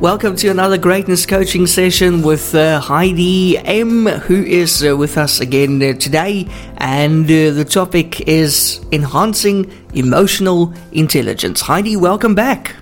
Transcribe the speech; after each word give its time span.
Welcome 0.00 0.36
to 0.36 0.48
another 0.48 0.78
greatness 0.78 1.26
coaching 1.26 1.66
session 1.66 2.22
with 2.22 2.54
uh, 2.54 2.78
Heidi 2.78 3.58
M, 3.58 4.06
who 4.06 4.44
is 4.44 4.84
uh, 4.84 4.96
with 4.96 5.18
us 5.18 5.40
again 5.40 5.82
uh, 5.82 5.94
today. 5.94 6.46
And 6.76 7.24
uh, 7.24 7.50
the 7.50 7.66
topic 7.68 8.20
is 8.28 8.80
enhancing 8.92 9.68
emotional 9.94 10.72
intelligence. 10.92 11.60
Heidi, 11.60 11.96
welcome 11.96 12.36
back. 12.36 12.76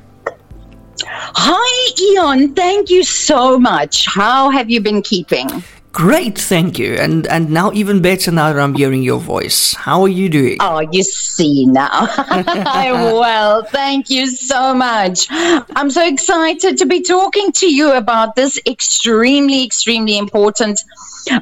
Hi, 1.00 1.94
Eon. 2.02 2.54
Thank 2.54 2.90
you 2.90 3.02
so 3.02 3.58
much. 3.58 4.04
How 4.04 4.50
have 4.50 4.68
you 4.68 4.82
been 4.82 5.00
keeping? 5.00 5.48
Great, 5.96 6.36
thank 6.36 6.78
you. 6.78 6.92
And 6.96 7.26
and 7.28 7.48
now 7.48 7.72
even 7.72 8.02
better 8.02 8.30
now 8.30 8.52
that 8.52 8.60
I'm 8.60 8.74
hearing 8.74 9.02
your 9.02 9.18
voice. 9.18 9.72
How 9.72 10.02
are 10.02 10.08
you 10.08 10.28
doing? 10.28 10.58
Oh, 10.60 10.80
you 10.80 11.02
see 11.02 11.64
now. 11.64 12.08
I'm 12.18 13.02
well. 13.24 13.62
Thank 13.62 14.10
you 14.10 14.26
so 14.26 14.74
much. 14.74 15.26
I'm 15.30 15.88
so 15.88 16.06
excited 16.06 16.76
to 16.76 16.84
be 16.84 17.00
talking 17.00 17.50
to 17.52 17.74
you 17.74 17.92
about 17.92 18.36
this 18.36 18.60
extremely, 18.66 19.64
extremely 19.64 20.18
important 20.18 20.80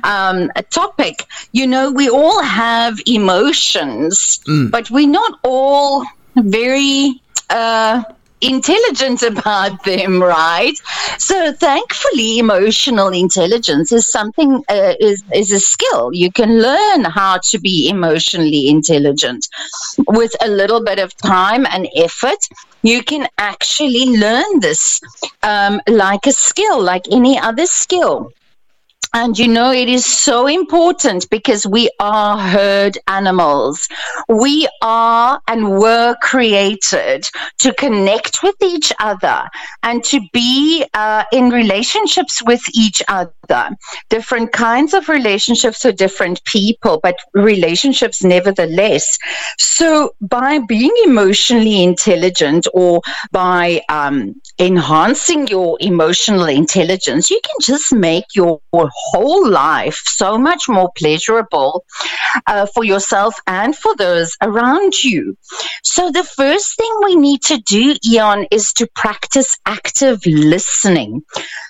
um, 0.05 0.53
topic. 0.71 1.27
You 1.51 1.67
know, 1.67 1.91
we 1.91 2.09
all 2.09 2.41
have 2.41 3.01
emotions, 3.07 4.39
mm. 4.47 4.71
but 4.71 4.89
we're 4.89 5.09
not 5.09 5.41
all 5.43 6.05
very 6.37 7.21
uh, 7.51 8.05
intelligent 8.45 9.23
about 9.23 9.85
them, 9.85 10.23
right? 10.23 10.77
So 11.19 11.53
thankfully, 11.53 12.39
emotional 12.39 13.09
intelligence 13.09 13.93
is 13.93 14.11
something 14.11 14.63
uh, 14.69 14.95
is 15.01 15.23
is 15.35 15.53
a 15.53 15.61
skill. 15.61 16.13
You 16.13 16.31
can 16.31 16.61
learn 16.61 17.05
how 17.05 17.39
to 17.51 17.59
be 17.59 17.89
emotionally 17.89 18.69
intelligent 18.69 19.49
with 20.09 20.35
a 20.41 20.49
little 20.49 20.83
bit 20.83 20.99
of 20.99 21.17
time 21.17 21.67
and 21.67 21.89
effort. 21.97 22.49
You 22.83 23.03
can 23.03 23.29
actually 23.39 24.07
learn 24.19 24.61
this 24.61 25.01
um, 25.43 25.81
like 25.89 26.27
a 26.27 26.33
skill, 26.33 26.83
like 26.83 27.05
any 27.11 27.39
other 27.39 27.67
skill. 27.67 28.33
And 29.15 29.39
you 29.39 29.47
know, 29.47 29.71
it 29.71 29.89
is 29.89 30.05
so 30.05 30.49
important 30.49 31.31
because 31.31 31.65
we 31.65 31.89
are 32.01 32.37
herd 32.37 32.99
animals. 33.07 33.89
We 34.29 34.69
are 34.83 35.41
and 35.47 35.79
were 35.79 36.17
created 36.21 37.25
to 37.61 37.73
connect 37.75 38.43
with 38.43 38.57
each 38.61 38.93
other 38.99 39.49
and 39.85 40.03
to 40.05 40.21
be 40.33 40.85
uh, 40.95 41.25
in 41.33 41.51
relationships 41.51 42.43
with 42.45 42.63
each 42.75 43.03
other. 43.07 43.77
Different 44.11 44.53
kinds 44.53 44.95
of 44.95 45.09
relationships 45.09 45.83
for 45.83 45.93
different 45.93 46.45
people, 46.45 46.99
but 47.01 47.17
relationships 47.35 48.25
nevertheless. 48.25 49.17
So, 49.77 50.15
by 50.21 50.61
being 50.61 50.93
emotionally 51.05 51.83
intelligent 51.83 52.69
or 52.73 53.01
by 53.33 53.83
um, 53.89 54.41
enhancing 54.57 55.49
your 55.49 55.79
emotional 55.81 56.45
intelligence, 56.45 57.29
you 57.29 57.41
can 57.43 57.57
just 57.61 57.93
make 57.93 58.25
your 58.37 58.61
whole 58.73 59.49
life 59.49 60.01
so 60.07 60.39
much 60.39 60.69
more 60.69 60.93
pleasurable 60.97 61.85
uh, 62.47 62.67
for 62.67 62.85
yourself 62.85 63.35
and 63.49 63.77
for 63.77 63.97
those 63.97 64.37
around 64.41 65.03
you. 65.03 65.37
So, 65.83 66.13
the 66.13 66.23
first 66.23 66.77
thing 66.77 66.93
we 67.05 67.17
need 67.17 67.43
to 67.43 67.59
do, 67.59 67.97
Eon, 68.09 68.47
is 68.53 68.73
to 68.75 68.87
practice 68.95 69.59
active 69.67 70.25
listening. 70.25 71.25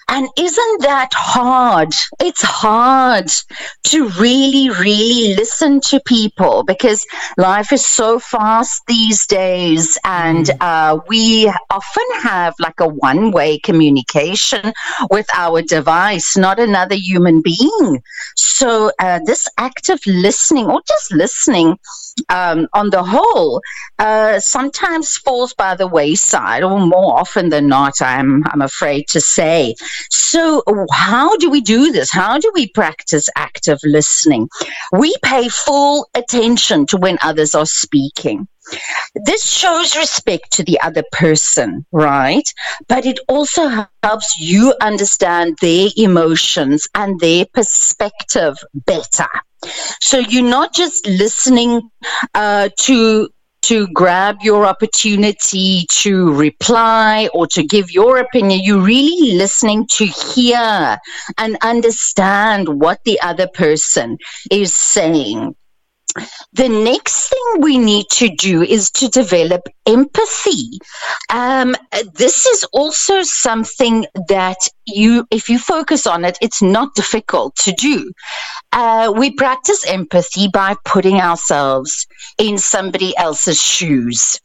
And 0.09 0.29
isn't 0.39 0.83
that 0.83 1.13
hard? 1.15 1.93
It's 2.21 2.43
hard 2.43 3.31
to 3.85 4.09
really, 4.21 4.71
really 4.71 5.35
listen 5.35 5.81
to 5.89 6.01
people 6.07 6.63
because 6.63 7.07
life 7.39 7.73
is 7.73 7.87
so 7.87 8.19
fast 8.19 8.83
these 8.87 9.27
days, 9.27 9.99
and 10.05 10.47
mm. 10.47 10.57
uh, 10.61 11.01
we 11.09 11.49
often 11.71 12.05
have 12.21 12.55
like 12.59 12.81
a 12.81 12.89
one 12.89 13.31
way 13.31 13.59
communication 13.59 14.73
with 15.11 15.27
our 15.35 15.63
device, 15.63 16.37
not 16.37 16.61
another 16.61 16.97
human 16.97 17.41
being. 17.41 18.03
So, 18.37 18.91
uh, 18.99 19.21
this 19.25 19.49
active 19.59 20.01
listening 20.07 20.67
or 20.67 20.83
just 20.87 21.13
listening 21.13 21.79
um, 22.29 22.69
on 22.73 22.91
the 22.91 23.03
whole, 23.03 23.61
uh, 23.99 24.39
sometimes 24.41 25.17
falls 25.17 25.55
by 25.55 25.75
the 25.75 25.87
wayside, 25.87 26.63
or 26.63 26.79
more 26.81 27.19
often 27.19 27.49
than 27.49 27.69
not, 27.69 28.01
I'm, 28.01 28.45
I'm 28.47 28.63
afraid 28.63 29.09
to 29.09 29.21
say. 29.21 29.75
So, 30.11 30.63
how 30.93 31.37
do 31.37 31.51
we 31.51 31.61
do 31.61 31.93
this? 31.93 32.11
How 32.11 32.39
do 32.39 32.51
we 32.55 32.69
practice 32.69 33.29
active 33.37 33.79
listening? 33.85 34.49
We 34.93 35.15
pay 35.23 35.49
full 35.49 36.09
attention 36.15 36.87
to 36.87 36.97
when 36.97 37.19
others 37.23 37.55
are 37.55 37.67
speaking. 37.67 38.49
This 39.15 39.47
shows 39.47 39.97
respect 39.97 40.53
to 40.53 40.65
the 40.65 40.81
other 40.81 41.05
person, 41.13 41.85
right? 41.93 42.49
But 42.89 43.05
it 43.05 43.19
also 43.29 43.87
helps 44.03 44.39
you 44.39 44.75
understand 44.81 45.59
their 45.61 45.89
emotions 45.97 46.89
and 46.95 47.21
their 47.21 47.45
perspective 47.53 48.57
better. 48.75 49.29
So 50.01 50.19
you're 50.19 50.43
not 50.43 50.75
just 50.75 51.07
listening 51.07 51.91
uh, 52.35 52.71
to 52.81 53.29
to 53.65 53.87
grab 53.89 54.37
your 54.43 54.67
opportunity 54.67 55.87
to 55.91 56.35
reply 56.35 57.29
or 57.33 57.47
to 57.47 57.63
give 57.63 57.91
your 57.91 58.19
opinion. 58.19 58.61
You're 58.63 58.83
really 58.83 59.37
listening 59.37 59.87
to 59.93 60.07
hear 60.07 60.99
and 61.39 61.57
understand 61.63 62.81
what 62.81 63.01
the 63.05 63.19
other 63.23 63.49
person 63.49 64.19
is 64.51 64.75
saying. 64.75 65.55
The 66.55 66.69
next 66.69 67.29
thing 67.31 67.63
we 67.63 67.79
need 67.79 68.07
to 68.13 68.29
do 68.29 68.63
is 68.63 68.91
to 68.93 69.09
develop 69.09 69.63
empathy. 69.87 70.79
Um, 71.29 71.75
this 72.15 72.47
is 72.47 72.65
also 72.73 73.23
something 73.23 74.07
that 74.29 74.59
you, 74.87 75.27
if 75.33 75.49
you 75.49 75.59
focus 75.59 76.07
on 76.07 76.25
it, 76.25 76.39
it's 76.41 76.63
not 76.63 76.95
difficult 76.95 77.57
to 77.57 77.73
do. 77.73 78.13
Uh, 78.73 79.13
we 79.17 79.33
practice 79.33 79.85
empathy 79.87 80.47
by 80.47 80.77
putting 80.85 81.17
ourselves 81.17 82.07
in 82.39 82.57
somebody 82.59 83.17
else's 83.17 83.61
shoes. 83.61 84.39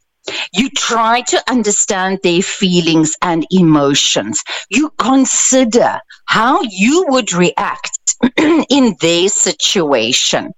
You 0.52 0.68
try 0.70 1.22
to 1.22 1.42
understand 1.48 2.18
their 2.22 2.42
feelings 2.42 3.14
and 3.22 3.46
emotions. 3.50 4.42
You 4.68 4.90
consider 4.98 6.00
how 6.26 6.60
you 6.62 7.06
would 7.08 7.32
react 7.32 7.99
in 8.68 8.96
their 9.00 9.28
situation. 9.28 10.52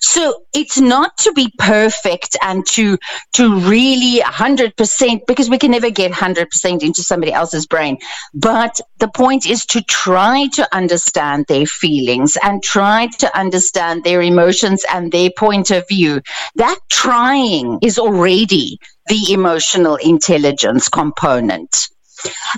So 0.00 0.44
it's 0.54 0.78
not 0.78 1.16
to 1.18 1.32
be 1.32 1.52
perfect 1.58 2.36
and 2.42 2.64
to 2.68 2.98
to 3.34 3.58
really 3.60 4.20
100% 4.20 5.20
because 5.26 5.50
we 5.50 5.58
can 5.58 5.72
never 5.72 5.90
get 5.90 6.12
100% 6.12 6.82
into 6.82 7.02
somebody 7.02 7.32
else's 7.32 7.66
brain. 7.66 7.98
But 8.34 8.80
the 8.98 9.08
point 9.08 9.46
is 9.46 9.66
to 9.66 9.82
try 9.82 10.48
to 10.54 10.68
understand 10.74 11.46
their 11.48 11.66
feelings 11.66 12.36
and 12.42 12.62
try 12.62 13.08
to 13.18 13.38
understand 13.38 14.04
their 14.04 14.22
emotions 14.22 14.84
and 14.92 15.10
their 15.10 15.30
point 15.36 15.70
of 15.70 15.86
view. 15.88 16.20
That 16.56 16.78
trying 16.88 17.78
is 17.82 17.98
already 17.98 18.78
the 19.08 19.32
emotional 19.32 19.96
intelligence 19.96 20.88
component. 20.88 21.88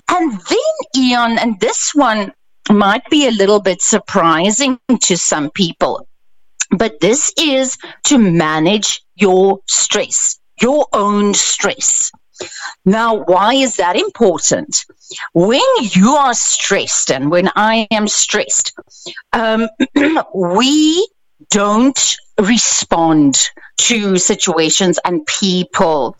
And 0.09 0.33
then, 0.33 0.75
Eon, 0.97 1.39
and 1.39 1.61
this 1.61 1.93
one 1.95 2.33
might 2.71 3.09
be 3.11 3.27
a 3.27 3.33
little 3.33 3.61
bit 3.61 3.83
surprising 3.83 4.79
to 5.03 5.17
some 5.17 5.51
people, 5.51 6.07
but 6.71 7.01
this 7.01 7.33
is 7.39 7.77
to 8.05 8.19
manage 8.19 9.03
your 9.17 9.61
stress, 9.67 10.39
your 10.61 10.87
own 10.93 11.35
stress. 11.35 12.11
Now, 12.85 13.17
why 13.17 13.55
is 13.55 13.77
that 13.77 13.97
important? 13.97 14.85
When 15.33 15.61
you 15.81 16.15
are 16.17 16.35
stressed, 16.35 17.11
and 17.11 17.31
when 17.31 17.51
I 17.55 17.87
am 17.91 18.09
stressed, 18.09 18.73
um, 19.33 19.69
we 20.35 21.09
don't 21.51 22.17
respond 22.43 23.37
to 23.79 24.19
situations 24.19 24.99
and 25.05 25.27
people 25.27 26.17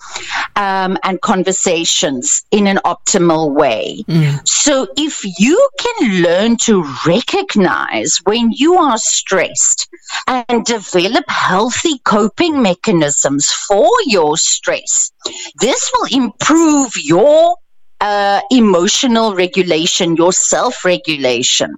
um, 0.57 0.97
and 1.05 1.21
conversations 1.21 2.43
in 2.51 2.67
an 2.67 2.79
optimal 2.85 3.55
way. 3.55 4.03
Mm. 4.09 4.47
So, 4.49 4.87
if 4.97 5.23
you 5.39 5.69
can 5.79 6.23
learn 6.23 6.57
to 6.65 6.85
recognize 7.07 8.19
when 8.25 8.51
you 8.53 8.75
are 8.77 8.99
stressed 8.99 9.89
and 10.27 10.65
develop 10.65 11.25
healthy 11.29 11.99
coping 12.05 12.63
mechanisms 12.63 13.51
for 13.51 13.91
your 14.07 14.37
stress, 14.37 15.13
this 15.61 15.91
will 15.95 16.25
improve 16.25 16.93
your 16.97 17.57
uh, 18.01 18.41
emotional 18.51 19.35
regulation, 19.35 20.17
your 20.17 20.33
self 20.33 20.85
regulation. 20.85 21.77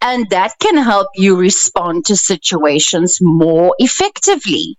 And 0.00 0.28
that 0.30 0.52
can 0.58 0.76
help 0.76 1.08
you 1.14 1.36
respond 1.36 2.04
to 2.06 2.16
situations 2.16 3.20
more 3.20 3.74
effectively. 3.78 4.76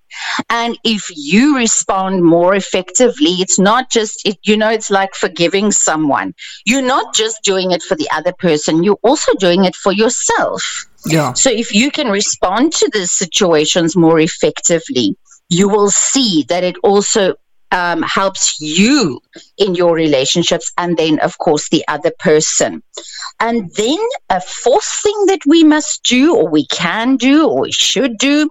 And 0.50 0.77
if 0.83 1.10
you 1.16 1.57
respond 1.57 2.24
more 2.24 2.56
effectively, 2.56 3.42
it's 3.42 3.60
not 3.60 3.89
just, 3.89 4.25
it, 4.25 4.38
you 4.44 4.57
know, 4.57 4.69
it's 4.69 4.92
like 4.92 5.13
forgiving 5.13 5.72
someone. 5.72 6.33
You're 6.66 6.81
not 6.81 7.13
just 7.13 7.44
doing 7.44 7.72
it 7.72 7.83
for 7.83 7.95
the 7.95 8.10
other 8.13 8.33
person, 8.33 8.83
you're 8.83 9.00
also 9.04 9.33
doing 9.39 9.66
it 9.66 9.75
for 9.75 9.92
yourself. 9.92 10.86
Yeah. 11.06 11.33
So 11.33 11.50
if 11.50 11.74
you 11.74 11.92
can 11.92 12.07
respond 12.10 12.74
to 12.74 12.89
the 12.92 13.07
situations 13.07 13.95
more 13.95 14.19
effectively, 14.19 15.18
you 15.50 15.69
will 15.69 15.92
see 15.92 16.44
that 16.50 16.63
it 16.63 16.75
also 16.83 17.36
um, 17.72 18.02
helps 18.04 18.60
you 18.60 19.22
in 19.58 19.76
your 19.76 19.94
relationships, 19.94 20.72
and 20.78 20.98
then, 20.98 21.20
of 21.20 21.38
course, 21.38 21.70
the 21.70 21.84
other 21.88 22.12
person. 22.20 22.84
And 23.40 23.70
then 23.76 24.00
a 24.30 24.40
fourth 24.42 25.02
thing 25.04 25.26
that 25.28 25.42
we 25.46 25.64
must 25.64 26.04
do, 26.04 26.36
or 26.36 26.48
we 26.50 26.68
can 26.68 27.18
do, 27.18 27.48
or 27.48 27.62
we 27.62 27.72
should 27.72 28.18
do, 28.18 28.50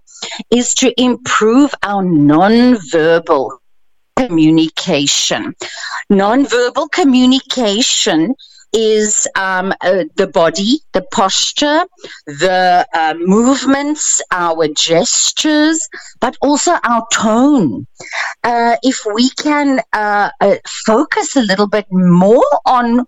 is 0.51 0.75
to 0.75 0.93
improve 1.01 1.75
our 1.83 2.03
non-verbal 2.03 3.61
communication. 4.17 5.55
Non-verbal 6.11 6.89
communication 6.89 8.35
is 8.75 9.27
um, 9.37 9.73
uh, 9.81 10.05
the 10.17 10.27
body, 10.27 10.81
the 10.93 11.03
posture, 11.13 11.85
the 12.27 12.87
uh, 12.93 13.15
movements, 13.17 14.21
our 14.33 14.67
gestures, 14.69 15.89
but 16.21 16.37
also 16.43 16.73
our 16.83 17.07
tone. 17.13 17.87
Uh, 18.43 18.77
if 18.83 19.01
we 19.15 19.31
can 19.31 19.81
uh, 19.93 20.31
uh, 20.41 20.57
focus 20.85 21.37
a 21.37 21.43
little 21.43 21.69
bit 21.69 21.87
more 21.91 22.45
on 22.67 23.05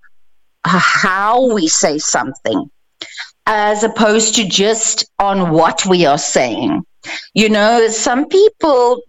how 0.64 1.52
we 1.52 1.66
say 1.69 1.98
something, 1.98 2.70
as 3.46 3.82
opposed 3.82 4.36
to 4.36 4.48
just 4.48 5.10
on 5.19 5.50
what 5.50 5.84
we 5.86 6.06
are 6.06 6.19
saying. 6.19 6.82
You 7.34 7.48
know, 7.50 7.88
some 7.88 8.26
people 8.28 9.00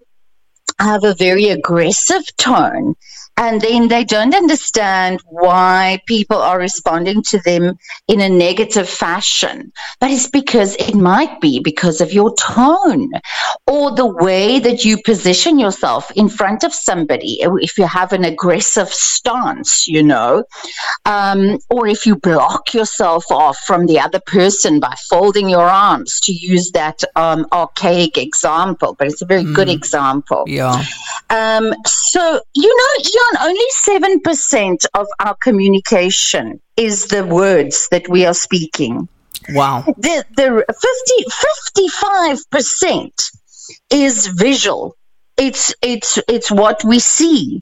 have 0.80 1.03
a 1.03 1.15
very 1.15 1.50
aggressive 1.50 2.24
tone 2.38 2.95
and 3.38 3.62
then 3.62 3.88
they 3.88 4.04
don't 4.04 4.36
understand 4.36 5.22
why 5.25 6.01
people 6.07 6.38
are 6.38 6.60
responding 6.60 7.22
to 7.24 7.39
them 7.39 7.78
in 8.07 8.19
a 8.19 8.30
negative 8.30 8.89
fashion. 8.89 9.72
But 10.00 10.12
it's 10.12 10.28
because 10.28 10.75
it 10.75 10.95
might 10.95 11.39
be 11.39 11.60
because 11.60 12.01
of 12.01 12.12
your 12.12 12.34
tone 12.36 13.12
or 13.68 13.92
the 13.95 14.06
way 14.06 14.60
that 14.60 14.84
you 14.84 15.01
position 15.04 15.60
yourself 15.60 16.12
in 16.16 16.30
front 16.30 16.63
of 16.63 16.74
somebody. 16.74 17.39
If 17.42 17.78
you 17.78 17.86
have 17.86 18.12
an 18.12 18.25
aggressive 18.25 18.89
stance, 18.89 19.88
you 19.88 20.01
know, 20.04 20.44
um, 21.06 21.60
or 21.69 21.88
if 21.88 22.06
you 22.06 22.16
block 22.16 22.74
yourself 22.74 23.25
off 23.31 23.57
from 23.60 23.86
the 23.86 24.00
other 24.00 24.19
person 24.25 24.80
by 24.80 24.95
folding 25.10 25.48
your 25.50 25.68
arms, 25.68 26.19
to 26.22 26.31
use 26.34 26.72
that 26.72 27.04
um, 27.16 27.45
archaic 27.51 28.18
example, 28.18 28.95
but 28.98 29.07
it's 29.07 29.22
a 29.22 29.25
very 29.25 29.44
mm. 29.44 29.56
good 29.56 29.69
example. 29.69 30.44
Yeah. 30.48 30.84
Um, 31.30 31.74
so, 32.07 32.39
you 32.54 32.77
know, 32.77 33.04
Jan, 33.04 33.48
only 33.50 33.65
7% 34.24 34.86
of 34.94 35.07
our 35.19 35.36
communication 35.36 36.62
is 36.77 37.07
the 37.07 37.25
words 37.25 37.89
that 37.92 38.07
we 38.07 38.25
are 38.25 38.33
speaking. 38.33 39.09
Wow. 39.50 39.83
The, 39.86 40.24
the 40.38 40.65
50, 40.69 42.51
55% 42.56 43.31
is 43.89 44.27
visual. 44.27 44.95
It's, 45.38 45.75
it's, 45.81 46.18
it's 46.30 46.50
what 46.50 46.81
we 46.86 47.00
see. 47.00 47.62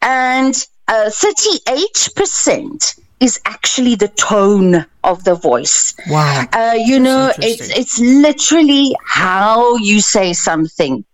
And 0.00 0.54
uh, 0.86 1.10
38% 1.10 3.00
is 3.18 3.40
actually 3.44 3.96
the 3.96 4.08
tone 4.08 4.86
of 5.02 5.24
the 5.24 5.34
voice. 5.34 5.94
Wow. 6.08 6.44
Uh, 6.52 6.74
you 6.76 7.00
know, 7.00 7.32
it's, 7.38 7.76
it's 7.76 7.98
literally 7.98 8.94
how 9.04 9.76
you 9.76 10.00
say 10.00 10.32
something 10.32 11.04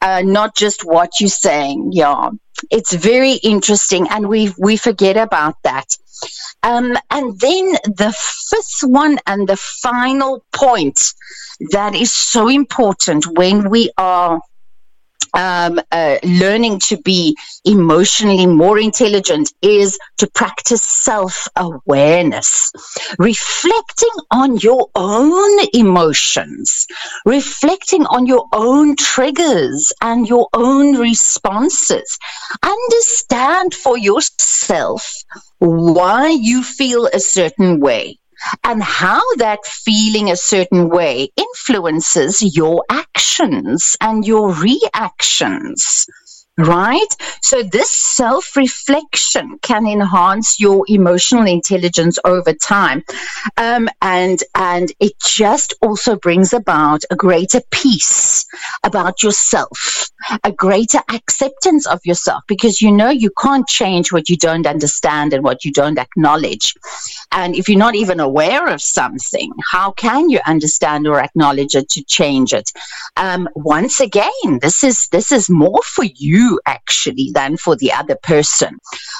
uh, 0.00 0.22
not 0.24 0.56
just 0.56 0.84
what 0.84 1.20
you're 1.20 1.28
saying. 1.28 1.90
Yeah, 1.92 2.30
it's 2.70 2.92
very 2.92 3.34
interesting, 3.34 4.08
and 4.10 4.28
we 4.28 4.52
we 4.58 4.76
forget 4.76 5.16
about 5.16 5.56
that. 5.64 5.96
Um, 6.62 6.96
and 7.10 7.38
then 7.40 7.72
the 7.84 8.14
fifth 8.50 8.82
one 8.82 9.18
and 9.26 9.48
the 9.48 9.56
final 9.56 10.44
point 10.52 11.14
that 11.72 11.94
is 11.94 12.12
so 12.12 12.48
important 12.48 13.26
when 13.38 13.70
we 13.70 13.90
are 13.96 14.40
um, 15.34 15.80
uh, 15.92 16.18
learning 16.24 16.80
to 16.80 16.96
be 16.98 17.36
emotionally 17.64 18.46
more 18.46 18.78
intelligent 18.78 19.52
is 19.62 19.98
to 20.18 20.26
practice 20.28 20.82
self 20.82 21.46
awareness, 21.56 22.72
reflecting 23.18 24.10
on 24.30 24.56
your 24.58 24.88
own 24.94 25.66
emotions, 25.72 26.86
reflecting 27.24 28.06
on 28.06 28.26
your 28.26 28.46
own 28.52 28.96
triggers 28.96 29.92
and 30.00 30.28
your 30.28 30.48
own 30.52 30.96
responses. 30.96 32.18
Understand 32.62 33.74
for 33.74 33.96
yourself 33.96 35.14
why 35.58 36.28
you 36.28 36.62
feel 36.62 37.06
a 37.12 37.20
certain 37.20 37.80
way 37.80 38.18
and 38.64 38.82
how 38.82 39.22
that 39.36 39.64
feeling 39.64 40.30
a 40.30 40.36
certain 40.36 40.88
way 40.88 41.28
influences 41.36 42.56
your 42.56 42.84
actions 42.90 43.96
and 44.00 44.26
your 44.26 44.52
reactions 44.54 46.06
right? 46.66 47.16
So 47.42 47.62
this 47.62 47.90
self 47.90 48.56
reflection 48.56 49.58
can 49.62 49.86
enhance 49.86 50.60
your 50.60 50.84
emotional 50.88 51.46
intelligence 51.46 52.18
over 52.24 52.52
time, 52.52 53.02
um, 53.56 53.88
and 54.02 54.38
and 54.54 54.92
it 55.00 55.12
just 55.26 55.74
also 55.82 56.16
brings 56.16 56.52
about 56.52 57.02
a 57.10 57.16
greater 57.16 57.60
peace 57.70 58.44
about 58.84 59.22
yourself, 59.22 59.99
a 60.44 60.52
greater 60.52 61.00
acceptance 61.12 61.86
of 61.86 62.00
yourself, 62.04 62.42
because 62.46 62.80
you 62.80 62.92
know 62.92 63.10
you 63.10 63.30
can't 63.42 63.66
change 63.66 64.12
what 64.12 64.28
you 64.28 64.36
don't 64.36 64.66
understand 64.66 65.32
and 65.32 65.44
what 65.44 65.64
you 65.64 65.72
don't 65.72 65.98
acknowledge, 65.98 66.74
and 67.32 67.54
if 67.54 67.68
you're 67.68 67.78
not 67.78 67.94
even 67.94 68.20
aware 68.20 68.68
of 68.68 68.82
something, 68.82 69.52
how 69.70 69.92
can 69.92 70.30
you 70.30 70.40
understand 70.46 71.06
or 71.06 71.20
acknowledge 71.20 71.74
it 71.74 71.88
to 71.90 72.02
change 72.04 72.52
it? 72.52 72.70
Um, 73.16 73.48
once 73.54 74.00
again, 74.00 74.58
this 74.60 74.82
is 74.84 75.08
this 75.08 75.32
is 75.32 75.48
more 75.48 75.80
for 75.84 76.04
you 76.04 76.60
actually 76.66 77.30
than 77.32 77.56
for 77.56 77.76
the 77.76 77.92
other 77.92 78.16
person. 78.22 78.78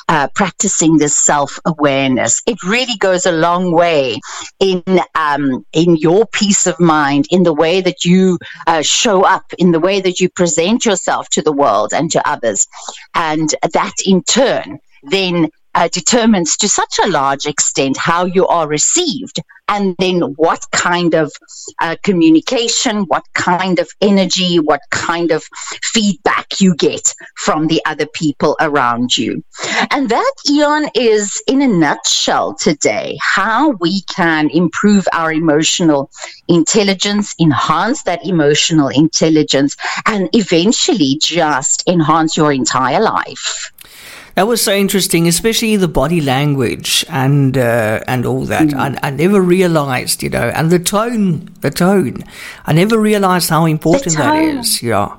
Uh, 0.09 0.29
practicing 0.35 0.99
this 0.99 1.17
self 1.17 1.59
awareness, 1.65 2.43
it 2.47 2.63
really 2.65 2.97
goes 2.99 3.27
a 3.27 3.33
long 3.33 3.73
way 3.73 4.19
in 4.59 4.83
um, 5.15 5.65
in 5.73 5.97
your 5.97 6.27
peace 6.27 6.67
of 6.67 6.79
mind, 6.81 7.27
in 7.31 7.43
the 7.43 7.55
way 7.55 7.81
that 7.81 8.05
you 8.05 8.39
uh, 8.67 8.83
show 8.83 9.23
up, 9.23 9.45
in 9.59 9.71
the 9.71 9.81
way 9.81 10.01
that 10.01 10.21
you 10.21 10.29
present 10.29 10.85
yourself 10.91 11.29
to 11.31 11.43
the 11.43 11.53
world 11.63 11.91
and 11.93 12.11
to 12.13 12.29
others, 12.29 12.67
and 13.15 13.49
that 13.73 13.97
in 14.05 14.23
turn 14.23 14.79
then 15.03 15.49
uh, 15.75 15.89
determines 15.89 16.57
to 16.59 16.69
such 16.69 16.99
a 17.05 17.09
large 17.09 17.47
extent 17.47 17.97
how 17.97 18.25
you 18.25 18.47
are 18.47 18.69
received 18.69 19.39
and 19.71 19.95
then 19.99 20.21
what 20.37 20.67
kind 20.73 21.15
of 21.15 21.33
uh, 21.81 21.97
communication, 22.03 23.03
what 23.05 23.25
kind 23.35 23.79
of 23.79 23.89
energy, 24.01 24.59
what 24.59 24.81
kind 24.91 25.31
of 25.31 25.45
feedback 25.83 26.61
you 26.61 26.75
get 26.75 27.15
from 27.37 27.69
the 27.69 27.81
other 27.87 28.07
people 28.07 28.57
around 28.61 29.17
you. 29.17 29.43
And 29.91 30.09
that, 30.09 30.33
Eon, 30.51 30.91
is 30.95 31.41
in 31.47 31.63
a 31.63 31.69
nutshell 31.69 32.55
today 32.55 33.17
how 33.23 33.71
we 33.81 34.03
can 34.03 34.51
improve 34.51 35.07
our 35.13 35.33
emotional 35.33 36.11
intelligence, 36.49 37.35
enhance 37.41 38.03
that 38.03 38.27
emotional 38.27 38.89
intelligence, 38.89 39.77
and 40.05 40.29
eventually 40.33 41.17
just 41.23 41.89
enhance 41.89 42.37
your 42.37 42.53
entire 42.53 43.01
life. 43.01 43.73
That 44.35 44.47
was 44.47 44.63
so 44.63 44.73
interesting, 44.73 45.27
especially 45.29 45.77
the 45.77 45.89
body 45.89 46.21
language 46.21 47.05
and 47.09 47.57
uh, 47.57 48.01
and 48.07 48.25
all 48.25 48.45
that. 48.47 48.69
Mm. 48.69 48.99
I, 49.03 49.09
I 49.09 49.11
never 49.11 49.41
realized, 49.41 50.23
you 50.23 50.31
know, 50.31 50.51
and 50.55 50.71
the 50.71 50.79
tone, 50.79 51.51
the 51.61 51.71
tone. 51.71 52.25
I 52.67 52.73
never 52.73 52.99
realized 52.99 53.51
how 53.51 53.67
important 53.67 54.17
that 54.17 54.37
is. 54.43 54.83
Yeah. 54.83 55.17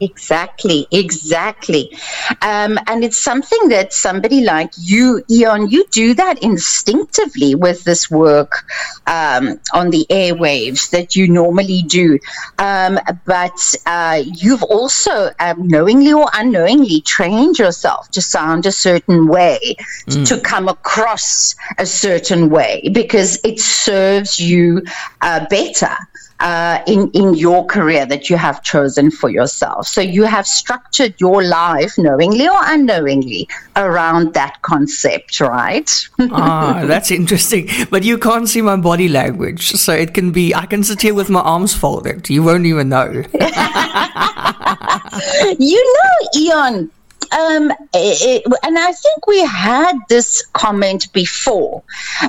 Exactly, 0.00 0.86
exactly. 0.90 1.92
Um, 2.40 2.78
and 2.86 3.04
it's 3.04 3.18
something 3.18 3.68
that 3.68 3.92
somebody 3.92 4.42
like 4.42 4.72
you, 4.78 5.22
Eon, 5.30 5.68
you 5.68 5.84
do 5.90 6.14
that 6.14 6.42
instinctively 6.42 7.54
with 7.54 7.84
this 7.84 8.10
work 8.10 8.64
um, 9.06 9.60
on 9.74 9.90
the 9.90 10.06
airwaves 10.08 10.90
that 10.90 11.16
you 11.16 11.28
normally 11.28 11.82
do. 11.82 12.18
Um, 12.58 12.98
but 13.26 13.74
uh, 13.84 14.22
you've 14.24 14.62
also, 14.62 15.32
um, 15.38 15.68
knowingly 15.68 16.14
or 16.14 16.30
unknowingly, 16.32 17.02
trained 17.02 17.58
yourself 17.58 18.10
to 18.12 18.22
sound 18.22 18.64
a 18.64 18.72
certain 18.72 19.26
way, 19.28 19.76
mm. 20.06 20.26
to 20.26 20.40
come 20.40 20.68
across 20.68 21.54
a 21.78 21.84
certain 21.84 22.48
way, 22.48 22.88
because 22.92 23.38
it 23.44 23.60
serves 23.60 24.40
you 24.40 24.82
uh, 25.20 25.44
better 25.50 25.94
uh, 26.40 26.82
in 26.86 27.10
in 27.12 27.34
your 27.34 27.64
career 27.66 28.06
that 28.06 28.30
you 28.30 28.36
have 28.36 28.62
chosen 28.62 29.10
for 29.10 29.28
yourself. 29.30 29.86
So 29.86 30.00
you 30.00 30.24
have 30.24 30.46
structured 30.46 31.14
your 31.20 31.42
life 31.42 31.96
knowingly 31.98 32.48
or 32.48 32.58
unknowingly 32.62 33.48
around 33.76 34.34
that 34.34 34.60
concept, 34.62 35.40
right? 35.40 35.90
ah, 36.32 36.82
that's 36.86 37.10
interesting. 37.10 37.68
But 37.90 38.02
you 38.04 38.18
can't 38.18 38.48
see 38.48 38.62
my 38.62 38.76
body 38.76 39.08
language, 39.08 39.72
so 39.72 39.92
it 39.92 40.14
can 40.14 40.32
be. 40.32 40.54
I 40.54 40.66
can 40.66 40.82
sit 40.82 41.02
here 41.02 41.14
with 41.14 41.30
my 41.30 41.40
arms 41.40 41.74
folded. 41.74 42.28
You 42.30 42.42
won't 42.42 42.66
even 42.66 42.88
know. 42.88 43.10
you 45.58 45.94
know, 45.94 46.28
Eon 46.36 46.90
um, 47.32 47.72
it, 47.94 48.42
and 48.64 48.78
I 48.78 48.92
think 48.92 49.26
we 49.26 49.40
had 49.44 49.92
this 50.08 50.44
comment 50.52 51.12
before 51.12 51.82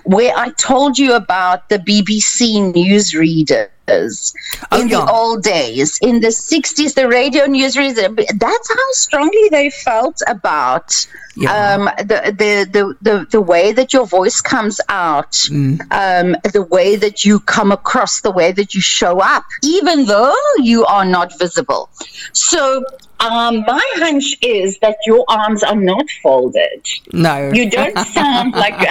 where 0.04 0.34
I 0.36 0.50
told 0.52 0.98
you 0.98 1.14
about 1.14 1.70
the 1.70 1.80
BBC 1.80 2.74
newsreaders 2.74 3.70
newsreaders 3.92 4.34
Oh, 4.72 4.82
in 4.82 4.88
yeah. 4.90 5.06
the 5.06 5.12
old 5.12 5.44
days. 5.44 6.00
In 6.02 6.20
the 6.20 6.28
60s, 6.28 6.94
the 6.94 7.08
radio 7.08 7.46
newsreaders, 7.46 8.26
that's 8.40 8.70
how 8.70 8.92
strongly 8.92 9.50
they 9.50 9.70
felt 9.70 10.20
about 10.28 11.08
Yeah. 11.36 11.76
um, 11.76 11.86
the, 11.98 12.34
the, 12.38 12.68
the, 12.72 12.96
the, 13.02 13.28
the 13.32 13.42
way 13.42 13.72
that 13.72 13.94
your 13.94 14.06
voice 14.06 14.42
comes 14.42 14.80
out, 14.90 15.32
Mm. 15.32 15.80
um, 15.92 16.36
the 16.54 16.62
way 16.70 16.96
that 16.98 17.24
you 17.26 17.40
come 17.40 17.72
across, 17.72 18.22
the 18.22 18.32
way 18.32 18.52
that 18.52 18.76
you 18.76 18.82
show 18.82 19.20
up, 19.20 19.44
even 19.64 20.06
though 20.06 20.36
you 20.58 20.86
are 20.86 21.06
not 21.06 21.38
visible. 21.40 21.90
So, 22.34 22.84
um, 23.20 23.62
my 23.68 23.82
hunch 23.96 24.36
is 24.42 24.78
that 24.80 24.98
your 25.06 25.24
arms 25.30 25.64
are 25.64 25.76
not 25.76 26.06
folded. 26.24 26.86
No. 27.14 27.52
You 27.54 27.70
don't 27.70 27.98
sound 28.08 28.54
like. 28.54 28.74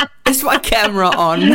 Is 0.38 0.44
my 0.44 0.58
camera 0.58 1.08
on? 1.08 1.40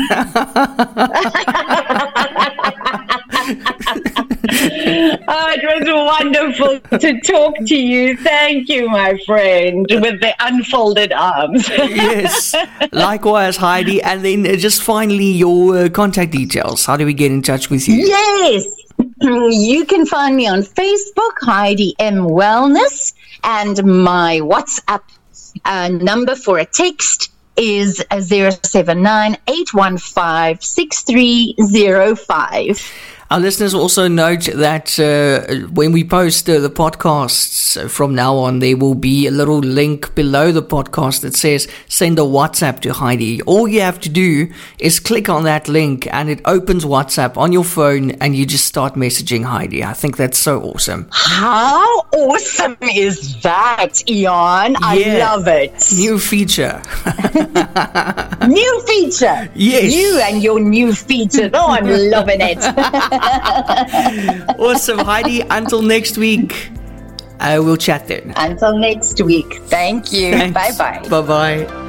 Oh, 4.55 5.47
it 5.55 5.63
was 5.63 6.19
wonderful 6.21 6.79
to 6.99 7.19
talk 7.21 7.55
to 7.65 7.75
you. 7.75 8.15
Thank 8.17 8.69
you, 8.69 8.89
my 8.89 9.17
friend, 9.25 9.85
with 9.89 10.19
the 10.21 10.33
unfolded 10.39 11.11
arms. 11.13 11.67
yes. 11.69 12.53
Likewise, 12.91 13.57
Heidi. 13.57 14.01
And 14.01 14.23
then 14.23 14.43
just 14.59 14.83
finally, 14.83 15.31
your 15.31 15.77
uh, 15.77 15.89
contact 15.89 16.31
details. 16.31 16.85
How 16.85 16.97
do 16.97 17.05
we 17.05 17.13
get 17.13 17.31
in 17.31 17.41
touch 17.41 17.69
with 17.69 17.87
you? 17.87 18.05
yes. 18.05 18.65
You 19.21 19.85
can 19.85 20.05
find 20.05 20.35
me 20.35 20.47
on 20.47 20.61
Facebook, 20.61 21.35
Heidi 21.41 21.95
M 21.99 22.27
Wellness, 22.27 23.13
and 23.43 23.83
my 23.85 24.39
WhatsApp 24.41 25.01
uh, 25.65 25.89
number 25.89 26.35
for 26.35 26.59
a 26.59 26.65
text 26.65 27.32
is 27.55 28.03
079 28.11 29.37
815 29.47 30.61
6305. 30.61 32.81
Our 33.31 33.39
listeners 33.39 33.73
also 33.73 34.07
note 34.07 34.45
that 34.53 34.99
uh, 34.99 35.67
when 35.69 35.91
we 35.91 36.03
post 36.03 36.49
uh, 36.49 36.59
the 36.59 36.69
podcasts 36.69 37.81
uh, 37.83 37.87
from 37.87 38.13
now 38.13 38.35
on, 38.35 38.59
there 38.59 38.77
will 38.77 38.95
be 38.95 39.25
a 39.27 39.31
little 39.31 39.59
link 39.59 40.13
below 40.13 40.51
the 40.51 40.61
podcast 40.61 41.21
that 41.21 41.35
says 41.35 41.67
send 41.87 42.19
a 42.19 42.23
WhatsApp 42.23 42.81
to 42.81 42.93
Heidi. 42.93 43.41
All 43.43 43.67
you 43.67 43.81
have 43.81 43.99
to 44.01 44.09
do 44.09 44.51
is 44.77 44.99
click 44.99 45.29
on 45.29 45.45
that 45.45 45.67
link 45.67 46.05
and 46.13 46.29
it 46.29 46.41
opens 46.45 46.85
WhatsApp 46.85 47.37
on 47.37 47.51
your 47.51 47.63
phone 47.63 48.11
and 48.11 48.35
you 48.35 48.45
just 48.45 48.65
start 48.65 48.95
messaging 48.95 49.45
Heidi. 49.45 49.83
I 49.83 49.93
think 49.93 50.17
that's 50.17 50.37
so 50.37 50.61
awesome. 50.61 51.07
How 51.11 52.01
awesome 52.13 52.77
is 52.81 53.41
that, 53.41 54.07
Eon? 54.09 54.75
I 54.81 55.17
love 55.17 55.47
it. 55.47 55.73
New 55.95 56.19
feature. 56.19 56.81
New 58.47 58.81
feature. 58.85 59.49
Yes. 59.55 59.93
You 59.93 60.19
and 60.19 60.43
your 60.43 60.59
new 60.59 60.93
feature. 60.93 61.49
Oh, 61.53 61.71
I'm 61.71 61.87
loving 61.87 62.41
it. 62.41 62.57
awesome, 64.59 64.99
Heidi. 64.99 65.41
Until 65.49 65.81
next 65.81 66.17
week, 66.17 66.71
uh, 67.39 67.61
we'll 67.63 67.77
chat 67.77 68.07
then. 68.07 68.33
Until 68.35 68.77
next 68.77 69.21
week. 69.21 69.61
Thank 69.65 70.11
you. 70.11 70.51
Bye 70.53 70.71
bye. 70.77 71.05
Bye 71.09 71.21
bye. 71.21 71.79